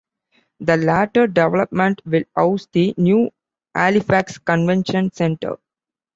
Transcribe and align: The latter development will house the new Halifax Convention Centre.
The 0.59 0.77
latter 0.77 1.27
development 1.27 2.01
will 2.07 2.23
house 2.35 2.67
the 2.71 2.91
new 2.97 3.29
Halifax 3.75 4.39
Convention 4.39 5.11
Centre. 5.11 5.57